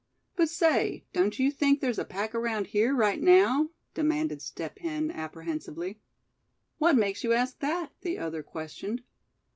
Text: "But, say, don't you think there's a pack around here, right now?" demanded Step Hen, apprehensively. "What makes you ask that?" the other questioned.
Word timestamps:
"But, 0.35 0.49
say, 0.49 1.05
don't 1.13 1.37
you 1.37 1.51
think 1.51 1.79
there's 1.79 1.99
a 1.99 2.03
pack 2.03 2.33
around 2.33 2.65
here, 2.65 2.91
right 2.95 3.21
now?" 3.21 3.69
demanded 3.93 4.41
Step 4.41 4.79
Hen, 4.79 5.11
apprehensively. 5.11 5.99
"What 6.79 6.95
makes 6.97 7.23
you 7.23 7.33
ask 7.33 7.59
that?" 7.59 7.91
the 8.01 8.17
other 8.17 8.41
questioned. 8.41 9.03